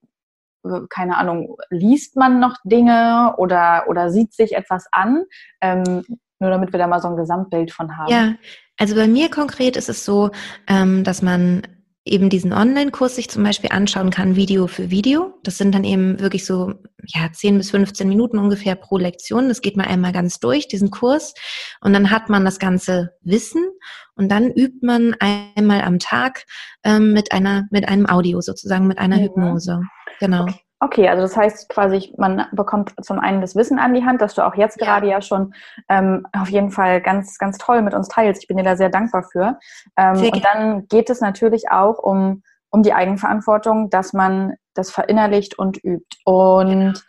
[0.91, 5.25] keine Ahnung, liest man noch Dinge oder, oder sieht sich etwas an?
[5.61, 6.05] Ähm,
[6.39, 8.11] nur damit wir da mal so ein Gesamtbild von haben.
[8.11, 8.35] Ja,
[8.79, 10.31] also bei mir konkret ist es so,
[10.67, 11.63] ähm, dass man
[12.07, 15.35] eben diesen Online-Kurs sich zum Beispiel anschauen kann, Video für Video.
[15.43, 19.49] Das sind dann eben wirklich so, ja, 10 bis 15 Minuten ungefähr pro Lektion.
[19.49, 21.35] Das geht man einmal ganz durch, diesen Kurs.
[21.81, 23.67] Und dann hat man das ganze Wissen
[24.15, 26.45] und dann übt man einmal am Tag
[26.85, 29.25] ähm, mit einer, mit einem Audio sozusagen, mit einer ja.
[29.25, 29.81] Hypnose.
[30.21, 30.43] Genau.
[30.45, 30.66] Okay.
[30.79, 34.35] Okay, also das heißt quasi, man bekommt zum einen das Wissen an die Hand, dass
[34.35, 35.55] du auch jetzt gerade ja schon
[35.89, 38.43] ähm, auf jeden Fall ganz, ganz toll mit uns teilst.
[38.43, 39.59] Ich bin dir da sehr dankbar für.
[39.97, 45.59] Ähm, und dann geht es natürlich auch um, um die Eigenverantwortung, dass man das verinnerlicht
[45.59, 46.19] und übt.
[46.27, 47.03] Und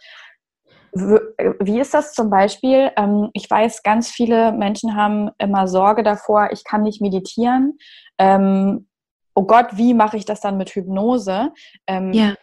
[0.94, 1.20] ja.
[1.60, 2.92] wie ist das zum Beispiel?
[2.96, 7.78] Ähm, ich weiß, ganz viele Menschen haben immer Sorge davor, ich kann nicht meditieren.
[8.18, 8.88] Ähm,
[9.36, 11.52] oh Gott, wie mache ich das dann mit Hypnose?
[11.86, 12.34] Ähm, ja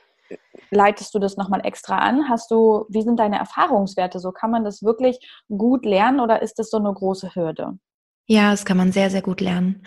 [0.70, 2.28] leitest du das nochmal extra an?
[2.28, 4.18] Hast du, wie sind deine Erfahrungswerte?
[4.20, 7.78] So kann man das wirklich gut lernen oder ist das so eine große Hürde?
[8.26, 9.84] Ja, das kann man sehr, sehr gut lernen.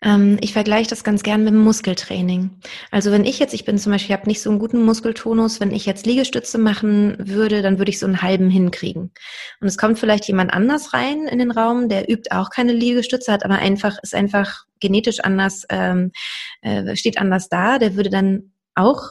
[0.00, 2.60] Ähm, ich vergleiche das ganz gern mit dem Muskeltraining.
[2.92, 5.72] Also wenn ich jetzt, ich bin zum Beispiel, habe nicht so einen guten Muskeltonus, wenn
[5.72, 9.10] ich jetzt Liegestütze machen würde, dann würde ich so einen halben hinkriegen.
[9.60, 13.32] Und es kommt vielleicht jemand anders rein in den Raum, der übt auch keine Liegestütze,
[13.32, 16.12] hat aber einfach, ist einfach genetisch anders, ähm,
[16.62, 19.10] äh, steht anders da, der würde dann auch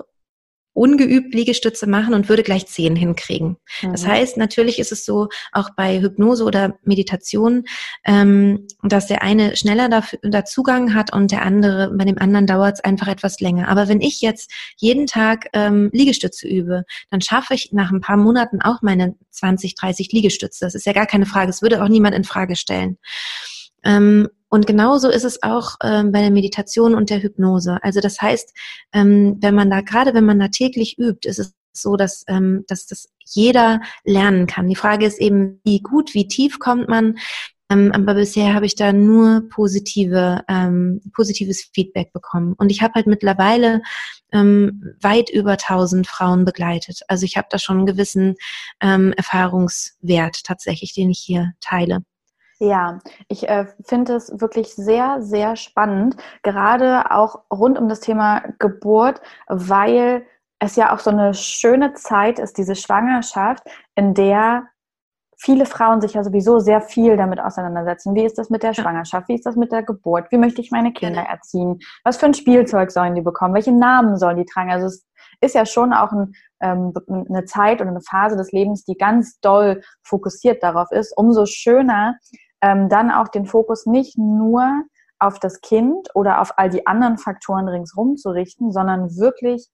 [0.73, 3.57] ungeübt Liegestütze machen und würde gleich zehn hinkriegen.
[3.81, 3.91] Mhm.
[3.91, 7.65] Das heißt, natürlich ist es so, auch bei Hypnose oder Meditation,
[8.05, 12.47] ähm, dass der eine schneller dafür, da Zugang hat und der andere, bei dem anderen
[12.47, 13.67] dauert es einfach etwas länger.
[13.67, 18.17] Aber wenn ich jetzt jeden Tag ähm, Liegestütze übe, dann schaffe ich nach ein paar
[18.17, 20.65] Monaten auch meine 20, 30 Liegestütze.
[20.65, 21.49] Das ist ja gar keine Frage.
[21.49, 22.97] Es würde auch niemand in Frage stellen.
[23.83, 27.77] Ähm, und genauso ist es auch ähm, bei der Meditation und der Hypnose.
[27.83, 28.53] Also das heißt,
[28.93, 32.65] ähm, wenn man da, gerade wenn man da täglich übt, ist es so, dass, ähm,
[32.67, 34.67] dass das jeder lernen kann.
[34.67, 37.17] Die Frage ist eben, wie gut, wie tief kommt man.
[37.71, 42.55] Ähm, aber bisher habe ich da nur positive, ähm, positives Feedback bekommen.
[42.57, 43.83] Und ich habe halt mittlerweile
[44.33, 47.01] ähm, weit über 1000 Frauen begleitet.
[47.07, 48.35] Also ich habe da schon einen gewissen
[48.81, 51.99] ähm, Erfahrungswert tatsächlich, den ich hier teile.
[52.61, 58.43] Ja, ich äh, finde es wirklich sehr, sehr spannend, gerade auch rund um das Thema
[58.59, 60.25] Geburt, weil
[60.59, 63.63] es ja auch so eine schöne Zeit ist, diese Schwangerschaft,
[63.95, 64.67] in der
[65.37, 68.13] viele Frauen sich ja sowieso sehr viel damit auseinandersetzen.
[68.13, 69.29] Wie ist das mit der Schwangerschaft?
[69.29, 70.29] Wie ist das mit der Geburt?
[70.31, 71.79] Wie möchte ich meine Kinder erziehen?
[72.03, 73.53] Was für ein Spielzeug sollen die bekommen?
[73.53, 74.69] Welche Namen sollen die tragen?
[74.69, 75.07] Also es
[75.39, 79.39] ist ja schon auch ein, ähm, eine Zeit oder eine Phase des Lebens, die ganz
[79.39, 81.17] doll fokussiert darauf ist.
[81.17, 82.17] Umso schöner,
[82.61, 84.83] ähm, dann auch den Fokus nicht nur
[85.19, 89.69] auf das Kind oder auf all die anderen Faktoren ringsherum zu richten, sondern wirklich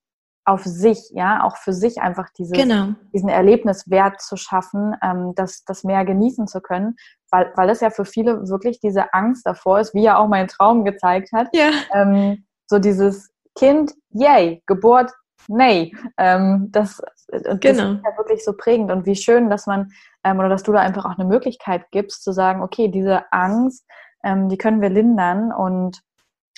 [0.45, 2.93] auf sich, ja, auch für sich einfach dieses, genau.
[3.13, 6.95] diesen Erlebniswert zu schaffen, ähm, das, das mehr genießen zu können,
[7.31, 10.47] weil, weil es ja für viele wirklich diese Angst davor ist, wie ja auch mein
[10.47, 11.71] Traum gezeigt hat, ja.
[11.93, 15.11] ähm, so dieses Kind, yay, Geburt,
[15.47, 17.93] nee, ähm, das, das genau.
[17.93, 19.91] ist ja wirklich so prägend und wie schön, dass man
[20.23, 23.85] ähm, oder dass du da einfach auch eine Möglichkeit gibst, zu sagen, okay, diese Angst,
[24.23, 26.01] ähm, die können wir lindern und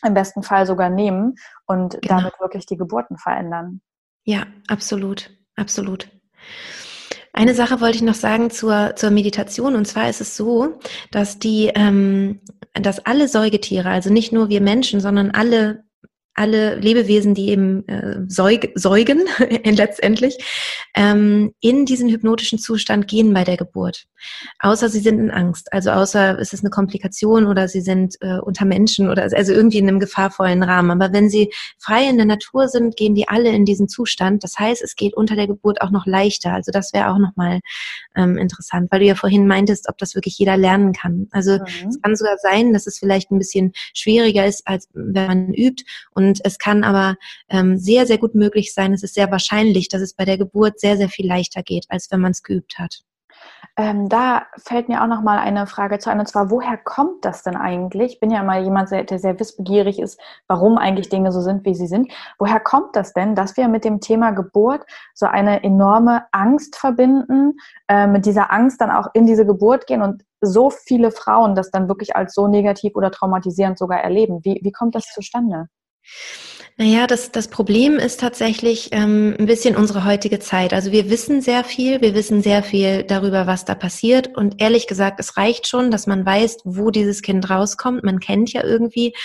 [0.05, 2.17] im besten Fall sogar nehmen und genau.
[2.17, 3.81] damit wirklich die Geburten verändern.
[4.23, 6.09] Ja, absolut, absolut.
[7.33, 9.75] Eine Sache wollte ich noch sagen zur, zur Meditation.
[9.75, 10.79] Und zwar ist es so,
[11.11, 12.41] dass die, ähm,
[12.73, 15.83] dass alle Säugetiere, also nicht nur wir Menschen, sondern alle
[16.37, 19.25] alle Lebewesen, die eben äh, säug, säugen
[19.63, 20.37] letztendlich,
[20.95, 24.05] ähm, in diesen hypnotischen Zustand gehen bei der Geburt.
[24.59, 28.39] Außer sie sind in Angst, also außer es ist eine Komplikation oder sie sind äh,
[28.39, 30.91] unter Menschen oder also irgendwie in einem gefahrvollen Rahmen.
[30.91, 34.43] Aber wenn sie frei in der Natur sind, gehen die alle in diesen Zustand.
[34.43, 36.53] Das heißt, es geht unter der Geburt auch noch leichter.
[36.53, 37.59] Also das wäre auch nochmal
[38.15, 41.27] ähm, interessant, weil du ja vorhin meintest, ob das wirklich jeder lernen kann.
[41.31, 41.89] Also mhm.
[41.89, 45.83] es kann sogar sein, dass es vielleicht ein bisschen schwieriger ist, als wenn man übt
[46.13, 47.15] und und es kann aber
[47.49, 50.79] ähm, sehr, sehr gut möglich sein, es ist sehr wahrscheinlich, dass es bei der Geburt
[50.79, 53.01] sehr, sehr viel leichter geht, als wenn man es geübt hat.
[53.79, 57.23] Ähm, da fällt mir auch noch mal eine Frage zu ein, und zwar, woher kommt
[57.23, 58.13] das denn eigentlich?
[58.13, 61.75] Ich bin ja mal jemand, der sehr wissbegierig ist, warum eigentlich Dinge so sind, wie
[61.75, 62.11] sie sind.
[62.39, 67.53] Woher kommt das denn, dass wir mit dem Thema Geburt so eine enorme Angst verbinden,
[67.87, 71.69] äh, mit dieser Angst dann auch in diese Geburt gehen und so viele Frauen das
[71.69, 74.43] dann wirklich als so negativ oder traumatisierend sogar erleben?
[74.43, 75.69] Wie, wie kommt das zustande?
[76.79, 80.73] Naja, das, das Problem ist tatsächlich ähm, ein bisschen unsere heutige Zeit.
[80.73, 84.37] Also wir wissen sehr viel, wir wissen sehr viel darüber, was da passiert.
[84.37, 88.03] Und ehrlich gesagt, es reicht schon, dass man weiß, wo dieses Kind rauskommt.
[88.03, 89.15] Man kennt ja irgendwie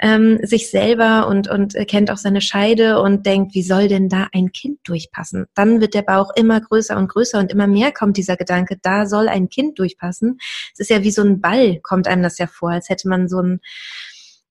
[0.00, 4.28] ähm, sich selber und, und kennt auch seine Scheide und denkt, wie soll denn da
[4.32, 5.44] ein Kind durchpassen?
[5.54, 9.04] Dann wird der Bauch immer größer und größer und immer mehr kommt dieser Gedanke, da
[9.04, 10.38] soll ein Kind durchpassen.
[10.72, 13.28] Es ist ja wie so ein Ball, kommt einem das ja vor, als hätte man
[13.28, 13.60] so ein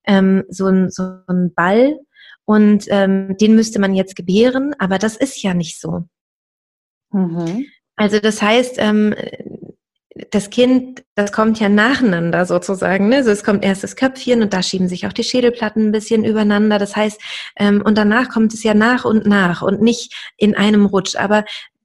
[0.06, 1.98] ähm, so, ein, so ein Ball
[2.44, 6.04] und ähm, den müsste man jetzt gebären, aber das ist ja nicht so.
[7.12, 7.66] Mhm.
[7.96, 9.14] Also das heißt, ähm,
[10.30, 13.08] das Kind, das kommt ja nacheinander sozusagen.
[13.08, 13.16] Ne?
[13.16, 16.24] Also es kommt erst das Köpfchen und da schieben sich auch die Schädelplatten ein bisschen
[16.24, 16.78] übereinander.
[16.78, 17.20] Das heißt,
[17.56, 21.16] ähm, und danach kommt es ja nach und nach und nicht in einem Rutsch.
[21.16, 21.44] Aber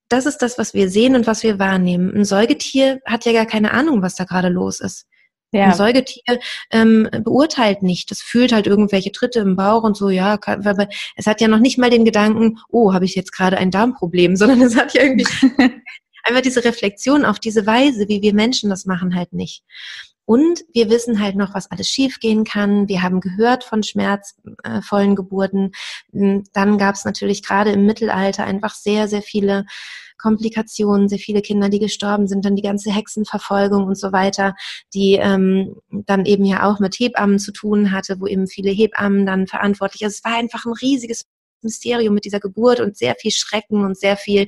[0.10, 2.14] das ist das, was wir sehen und was wir wahrnehmen.
[2.16, 5.08] Ein Säugetier hat ja gar keine Ahnung, was da gerade los ist.
[5.52, 5.66] Ja.
[5.66, 6.40] Ein Säugetier
[6.72, 8.12] ähm, beurteilt nicht.
[8.12, 11.48] Das fühlt halt irgendwelche Tritte im Bauch und so, ja, kann, aber es hat ja
[11.48, 14.94] noch nicht mal den Gedanken, oh, habe ich jetzt gerade ein Darmproblem, sondern es hat
[14.94, 15.26] ja irgendwie
[16.24, 19.64] einfach diese Reflexion auf diese Weise, wie wir Menschen das machen, halt nicht.
[20.26, 22.88] Und wir wissen halt noch, was alles schiefgehen kann.
[22.88, 25.72] Wir haben gehört von schmerzvollen Geburten.
[26.12, 29.66] Dann gab es natürlich gerade im Mittelalter einfach sehr, sehr viele
[30.20, 34.54] Komplikationen, sehr viele Kinder, die gestorben sind, dann die ganze Hexenverfolgung und so weiter,
[34.94, 39.26] die ähm, dann eben ja auch mit Hebammen zu tun hatte, wo eben viele Hebammen
[39.26, 40.04] dann verantwortlich.
[40.04, 41.26] Also es war einfach ein riesiges
[41.62, 44.48] Mysterium mit dieser Geburt und sehr viel Schrecken und sehr viel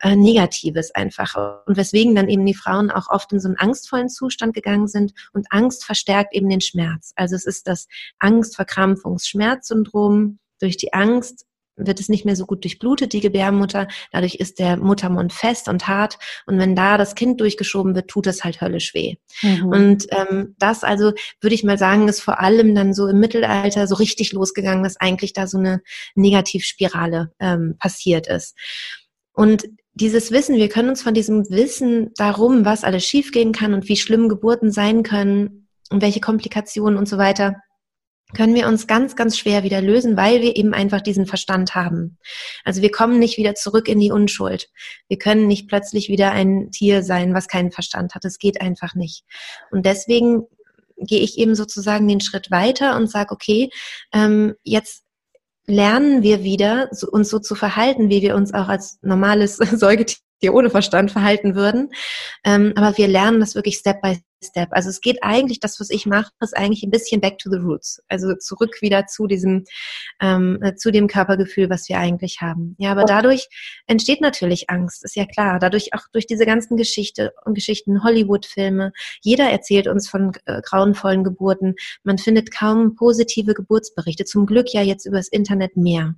[0.00, 1.62] äh, Negatives einfach.
[1.66, 5.12] Und weswegen dann eben die Frauen auch oft in so einen angstvollen Zustand gegangen sind
[5.32, 7.12] und Angst verstärkt eben den Schmerz.
[7.16, 10.38] Also es ist das Angstverkrampfungs-Schmerzsyndrom.
[10.60, 11.46] Durch die Angst
[11.78, 13.88] wird es nicht mehr so gut durchblutet, die Gebärmutter.
[14.12, 16.18] Dadurch ist der Muttermund fest und hart.
[16.46, 19.16] Und wenn da das Kind durchgeschoben wird, tut es halt höllisch weh.
[19.42, 19.68] Mhm.
[19.68, 23.86] Und ähm, das also, würde ich mal sagen, ist vor allem dann so im Mittelalter
[23.86, 25.82] so richtig losgegangen, dass eigentlich da so eine
[26.14, 28.56] Negativspirale ähm, passiert ist.
[29.32, 29.64] Und
[29.94, 33.96] dieses Wissen, wir können uns von diesem Wissen darum, was alles schiefgehen kann und wie
[33.96, 37.56] schlimm Geburten sein können und welche Komplikationen und so weiter,
[38.34, 42.18] können wir uns ganz, ganz schwer wieder lösen, weil wir eben einfach diesen Verstand haben.
[42.64, 44.68] Also wir kommen nicht wieder zurück in die Unschuld.
[45.08, 48.24] Wir können nicht plötzlich wieder ein Tier sein, was keinen Verstand hat.
[48.24, 49.24] Es geht einfach nicht.
[49.70, 50.42] Und deswegen
[50.98, 53.70] gehe ich eben sozusagen den Schritt weiter und sage, okay,
[54.12, 55.04] ähm, jetzt
[55.66, 60.70] lernen wir wieder, uns so zu verhalten, wie wir uns auch als normales Säugetier ohne
[60.70, 61.90] Verstand verhalten würden.
[62.44, 64.68] Ähm, aber wir lernen das wirklich Step by Step.
[64.70, 67.58] Also es geht eigentlich, das, was ich mache, ist eigentlich ein bisschen back to the
[67.58, 68.00] roots.
[68.08, 69.64] Also zurück wieder zu diesem,
[70.20, 72.76] ähm, äh, zu dem Körpergefühl, was wir eigentlich haben.
[72.78, 73.48] Ja, aber dadurch
[73.86, 75.58] entsteht natürlich Angst, ist ja klar.
[75.58, 78.92] Dadurch auch durch diese ganzen Geschichte und Geschichten, Hollywood-Filme.
[79.22, 81.74] Jeder erzählt uns von äh, grauenvollen Geburten.
[82.04, 84.24] Man findet kaum positive Geburtsberichte.
[84.24, 86.14] Zum Glück ja jetzt übers Internet mehr.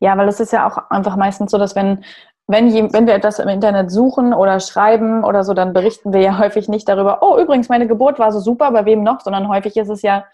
[0.00, 2.04] Ja, weil es ist ja auch einfach meistens so, dass wenn
[2.46, 6.20] wenn, je, wenn wir etwas im Internet suchen oder schreiben oder so, dann berichten wir
[6.20, 9.48] ja häufig nicht darüber, oh, übrigens, meine Geburt war so super, bei wem noch, sondern
[9.48, 10.24] häufig ist es ja,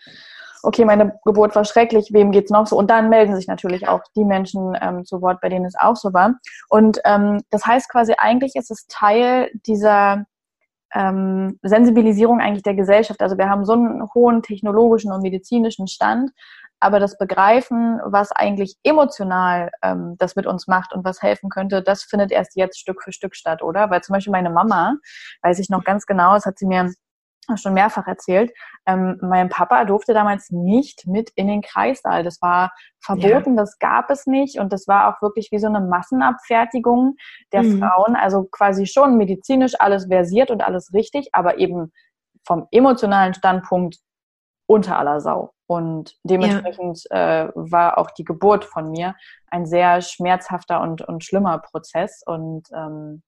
[0.63, 2.77] okay, meine Geburt war schrecklich, wem geht's noch so?
[2.77, 5.97] Und dann melden sich natürlich auch die Menschen ähm, zu Wort, bei denen es auch
[5.97, 6.35] so war.
[6.69, 10.27] Und ähm, das heißt quasi, eigentlich ist es Teil dieser
[10.95, 13.23] ähm, Sensibilisierung eigentlich der Gesellschaft.
[13.23, 16.31] Also wir haben so einen hohen technologischen und medizinischen Stand,
[16.81, 21.83] aber das Begreifen, was eigentlich emotional ähm, das mit uns macht und was helfen könnte,
[21.83, 23.91] das findet erst jetzt Stück für Stück statt, oder?
[23.91, 24.97] Weil zum Beispiel meine Mama,
[25.43, 26.91] weiß ich noch ganz genau, das hat sie mir
[27.57, 28.53] schon mehrfach erzählt,
[28.87, 32.23] ähm, mein Papa durfte damals nicht mit in den Kreissaal.
[32.23, 32.71] Das war
[33.03, 33.63] verboten, ja.
[33.63, 37.17] das gab es nicht und das war auch wirklich wie so eine Massenabfertigung
[37.53, 37.81] der mhm.
[37.81, 38.17] Frauen.
[38.17, 41.93] Also quasi schon medizinisch alles versiert und alles richtig, aber eben
[42.47, 43.97] vom emotionalen Standpunkt
[44.71, 45.53] unter aller Sau.
[45.67, 47.47] Und dementsprechend ja.
[47.47, 49.17] äh, war auch die Geburt von mir
[49.49, 52.23] ein sehr schmerzhafter und, und schlimmer Prozess.
[52.25, 53.23] Und ähm,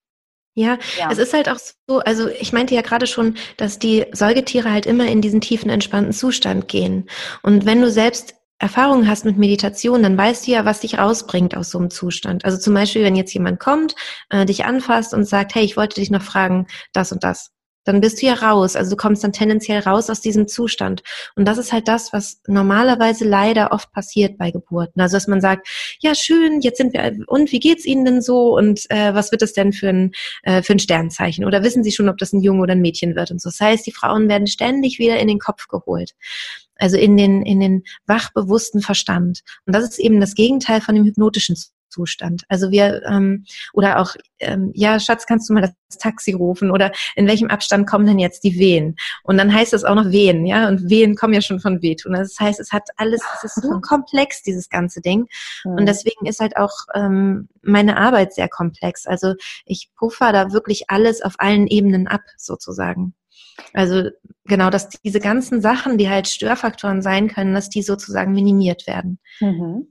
[0.55, 4.07] ja, ja, es ist halt auch so, also ich meinte ja gerade schon, dass die
[4.13, 7.09] Säugetiere halt immer in diesen tiefen, entspannten Zustand gehen.
[7.43, 11.57] Und wenn du selbst Erfahrungen hast mit Meditation, dann weißt du ja, was dich rausbringt
[11.57, 12.45] aus so einem Zustand.
[12.45, 13.97] Also zum Beispiel, wenn jetzt jemand kommt,
[14.31, 17.51] äh, dich anfasst und sagt, hey, ich wollte dich noch fragen, das und das
[17.85, 18.77] dann bist du ja raus.
[18.77, 21.03] Also du kommst dann tendenziell raus aus diesem Zustand.
[21.37, 25.01] Und das ist halt das, was normalerweise leider oft passiert bei Geburten.
[25.01, 25.69] Also dass man sagt,
[26.01, 28.57] ja schön, jetzt sind wir, und wie geht's Ihnen denn so?
[28.57, 31.45] Und äh, was wird das denn für ein, äh, für ein Sternzeichen?
[31.45, 33.31] Oder wissen Sie schon, ob das ein Junge oder ein Mädchen wird?
[33.31, 33.49] Und so.
[33.49, 36.13] Das heißt, die Frauen werden ständig wieder in den Kopf geholt.
[36.77, 39.43] Also in den, in den wachbewussten Verstand.
[39.67, 41.57] Und das ist eben das Gegenteil von dem hypnotischen
[41.93, 42.45] Zustand.
[42.49, 46.91] Also wir ähm, oder auch ähm, ja Schatz, kannst du mal das Taxi rufen oder
[47.15, 48.97] in welchem Abstand kommen denn jetzt die Wehen?
[49.23, 52.15] Und dann heißt es auch noch Wehen, ja und Wehen kommen ja schon von Wehtun.
[52.15, 55.27] Das heißt, es hat alles, es ist so komplex dieses ganze Ding
[55.65, 55.73] mhm.
[55.73, 59.07] und deswegen ist halt auch ähm, meine Arbeit sehr komplex.
[59.07, 59.35] Also
[59.67, 63.15] ich puffer da wirklich alles auf allen Ebenen ab sozusagen.
[63.73, 64.11] Also
[64.45, 69.19] genau, dass diese ganzen Sachen, die halt Störfaktoren sein können, dass die sozusagen minimiert werden.
[69.41, 69.89] Mhm.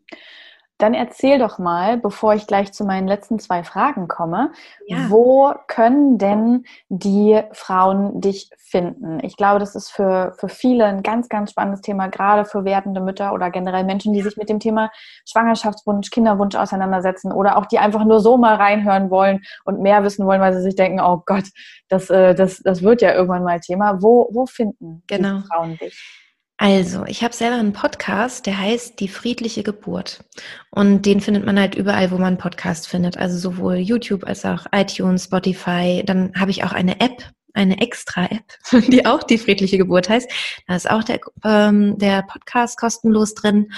[0.82, 4.52] Dann erzähl doch mal, bevor ich gleich zu meinen letzten zwei Fragen komme,
[4.88, 5.10] ja.
[5.10, 9.20] wo können denn die Frauen dich finden?
[9.22, 13.00] Ich glaube, das ist für, für viele ein ganz, ganz spannendes Thema, gerade für werdende
[13.00, 14.89] Mütter oder generell Menschen, die sich mit dem Thema
[15.30, 20.26] Schwangerschaftswunsch, Kinderwunsch auseinandersetzen oder auch die einfach nur so mal reinhören wollen und mehr wissen
[20.26, 21.46] wollen, weil sie sich denken, oh Gott,
[21.89, 24.02] das, äh, das, das wird ja irgendwann mal Thema.
[24.02, 25.41] Wo, wo finden genau.
[25.41, 26.21] die Frauen dich?
[26.62, 30.24] Also, ich habe selber einen Podcast, der heißt Die friedliche Geburt.
[30.69, 33.17] Und den findet man halt überall, wo man Podcast findet.
[33.17, 36.04] Also sowohl YouTube als auch iTunes, Spotify.
[36.06, 37.24] Dann habe ich auch eine App,
[37.56, 38.43] eine extra App,
[38.91, 40.30] die auch Die friedliche Geburt heißt.
[40.67, 43.71] Da ist auch der, ähm, der Podcast kostenlos drin.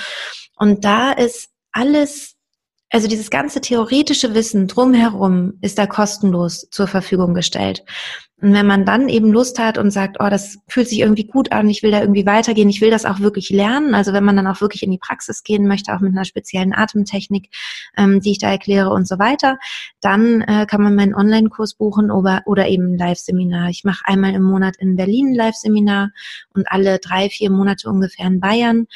[0.57, 2.32] Und da ist alles
[2.93, 7.83] also dieses ganze theoretische Wissen drumherum ist da kostenlos zur Verfügung gestellt.
[8.39, 11.51] Und wenn man dann eben Lust hat und sagt, oh, das fühlt sich irgendwie gut
[11.51, 14.35] an, ich will da irgendwie weitergehen, ich will das auch wirklich lernen, also wenn man
[14.35, 17.49] dann auch wirklich in die Praxis gehen möchte, auch mit einer speziellen Atemtechnik,
[17.97, 19.57] ähm, die ich da erkläre und so weiter,
[20.01, 23.69] dann äh, kann man meinen Online-Kurs buchen oder, oder eben ein Live-Seminar.
[23.69, 26.09] Ich mache einmal im Monat in Berlin ein Live-Seminar
[26.53, 28.87] und alle drei, vier Monate ungefähr in Bayern.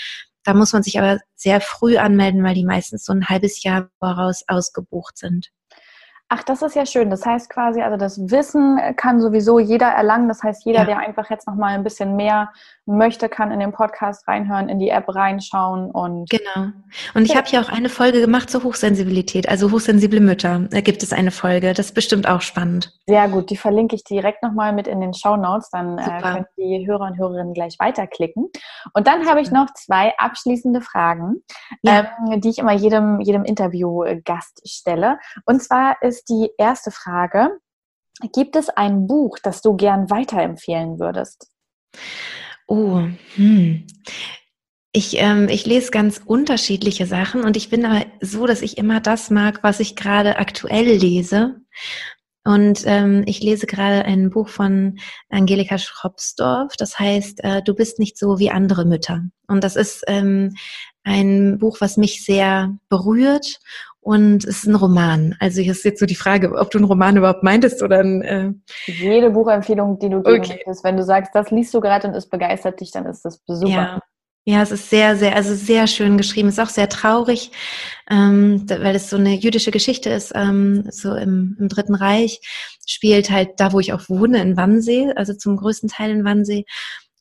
[0.48, 3.90] Da muss man sich aber sehr früh anmelden, weil die meistens so ein halbes Jahr
[4.00, 5.52] voraus ausgebucht sind.
[6.30, 7.10] Ach, das ist ja schön.
[7.10, 10.28] Das heißt quasi, also das Wissen kann sowieso jeder erlangen.
[10.28, 10.86] Das heißt, jeder, ja.
[10.86, 12.52] der einfach jetzt noch mal ein bisschen mehr
[12.86, 16.68] möchte, kann in den Podcast reinhören, in die App reinschauen und genau.
[17.13, 20.68] Und ich habe ja auch eine Folge gemacht zur Hochsensibilität, also hochsensible Mütter.
[20.72, 21.74] Da gibt es eine Folge.
[21.74, 22.94] Das ist bestimmt auch spannend.
[23.06, 23.50] Sehr gut.
[23.50, 25.70] Die verlinke ich direkt noch mal mit in den Show Notes.
[25.70, 28.50] Dann äh, können die Hörer und Hörerinnen gleich weiterklicken.
[28.94, 31.44] Und dann habe ich noch zwei abschließende Fragen,
[31.82, 32.08] ja.
[32.32, 35.20] ähm, die ich immer jedem jedem Interview-Gast stelle.
[35.46, 37.60] Und zwar ist ist die erste Frage.
[38.34, 41.51] Gibt es ein Buch, das du gern weiterempfehlen würdest?
[42.67, 43.03] Oh,
[43.36, 43.86] hm.
[44.91, 48.99] Ich, ähm, ich lese ganz unterschiedliche Sachen und ich bin aber so, dass ich immer
[48.99, 51.62] das mag, was ich gerade aktuell lese.
[52.43, 54.97] Und ähm, ich lese gerade ein Buch von
[55.30, 59.21] Angelika Schropsdorf, das heißt, äh, du bist nicht so wie andere Mütter.
[59.47, 60.56] Und das ist ähm,
[61.03, 63.60] ein Buch, was mich sehr berührt
[64.02, 65.36] und es ist ein Roman.
[65.40, 68.22] Also hier ist jetzt so die Frage, ob du einen Roman überhaupt meintest oder ein...
[68.22, 68.52] Äh
[68.86, 70.54] Jede Buchempfehlung, die du geben okay.
[70.54, 70.84] möchtest.
[70.84, 73.68] Wenn du sagst, das liest du gerade und es begeistert dich, dann ist das super.
[73.70, 74.00] Ja.
[74.50, 76.48] Ja, es ist sehr, sehr, also sehr schön geschrieben.
[76.48, 77.52] Es ist auch sehr traurig,
[78.10, 82.40] ähm, weil es so eine jüdische Geschichte ist, ähm, so im, im Dritten Reich.
[82.88, 86.64] Spielt halt da, wo ich auch wohne, in Wannsee, also zum größten Teil in Wannsee.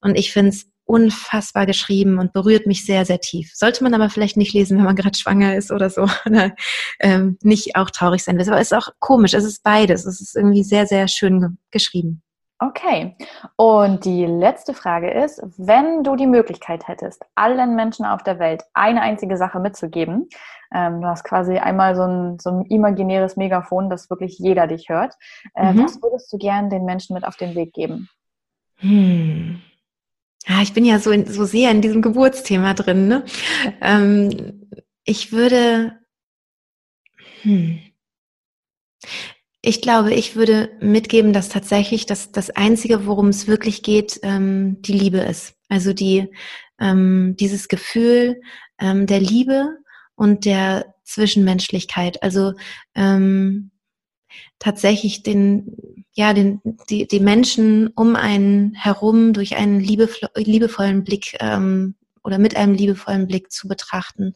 [0.02, 3.52] Und ich finde es unfassbar geschrieben und berührt mich sehr, sehr tief.
[3.54, 6.52] Sollte man aber vielleicht nicht lesen, wenn man gerade schwanger ist oder so, oder
[7.00, 8.48] ähm, nicht auch traurig sein will.
[8.48, 10.06] Aber es ist auch komisch, es ist beides.
[10.06, 12.22] Es ist irgendwie sehr, sehr schön ge geschrieben.
[12.58, 13.16] Okay.
[13.56, 18.64] Und die letzte Frage ist, wenn du die Möglichkeit hättest, allen Menschen auf der Welt
[18.72, 20.28] eine einzige Sache mitzugeben,
[20.74, 24.88] ähm, du hast quasi einmal so ein, so ein imaginäres Megafon, dass wirklich jeder dich
[24.88, 25.14] hört,
[25.54, 25.84] äh, mhm.
[25.84, 28.08] was würdest du gern den Menschen mit auf den Weg geben?
[28.76, 29.60] Hm.
[30.48, 33.08] Ja, ich bin ja so, in, so sehr in diesem Geburtsthema drin.
[33.08, 33.24] Ne?
[33.80, 34.70] Ähm,
[35.04, 35.98] ich würde,
[37.42, 37.80] hm,
[39.62, 44.80] ich glaube, ich würde mitgeben, dass tatsächlich das, das Einzige, worum es wirklich geht, ähm,
[44.82, 45.54] die Liebe ist.
[45.68, 46.28] Also die,
[46.80, 48.40] ähm, dieses Gefühl
[48.78, 49.76] ähm, der Liebe
[50.14, 52.22] und der Zwischenmenschlichkeit.
[52.22, 52.52] Also
[52.94, 53.72] ähm,
[54.58, 61.94] tatsächlich den, ja, den, die, die Menschen um einen herum durch einen liebevollen Blick ähm,
[62.24, 64.34] oder mit einem liebevollen Blick zu betrachten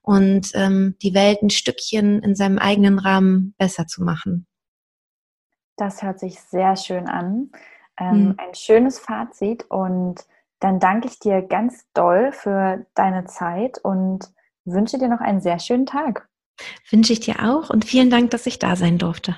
[0.00, 4.46] und ähm, die Welt ein Stückchen in seinem eigenen Rahmen besser zu machen.
[5.76, 7.50] Das hört sich sehr schön an.
[7.98, 8.34] Ähm, mhm.
[8.38, 10.24] Ein schönes Fazit und
[10.60, 14.32] dann danke ich dir ganz doll für deine Zeit und
[14.64, 16.28] wünsche dir noch einen sehr schönen Tag.
[16.90, 19.36] Wünsche ich dir auch und vielen Dank, dass ich da sein durfte.